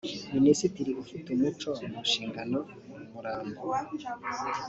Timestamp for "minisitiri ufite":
0.35-1.27